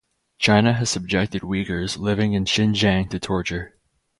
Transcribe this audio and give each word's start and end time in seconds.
China 0.39 0.73
has 0.73 0.89
subjected 0.89 1.43
Uyghurs 1.43 1.99
living 1.99 2.33
in 2.33 2.45
Xinjiang 2.45 3.07
to 3.11 3.19
torture. 3.19 3.75